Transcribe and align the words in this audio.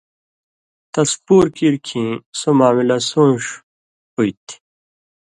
تس 0.93 1.11
پُور 1.25 1.45
کیر 1.57 1.75
کھیں 1.85 2.11
سو 2.39 2.49
معاملہ 2.59 2.97
سُون٘ݜ 3.09 3.41
ہُوئ 4.13 4.31
تھی 4.45 4.55